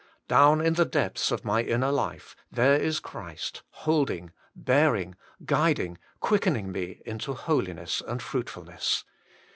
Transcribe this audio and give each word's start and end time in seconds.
Down 0.27 0.61
in 0.61 0.73
the 0.73 0.83
depths 0.85 1.29
of 1.29 1.45
my 1.45 1.61
inner 1.61 1.91
life, 1.91 2.35
there 2.51 2.73
is 2.75 2.99
Christ 2.99 3.61
holding, 3.69 4.31
bearing, 4.55 5.13
guiding, 5.45 5.99
quickening 6.19 6.71
me 6.71 7.01
into 7.05 7.35
holiness 7.35 8.01
and 8.07 8.19
fruitfulness. 8.19 9.05